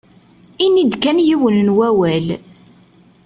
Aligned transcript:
Ini-d 0.65 0.93
kan 1.03 1.17
yiwen 1.27 1.57
n 1.65 1.67
wawal. 1.77 2.27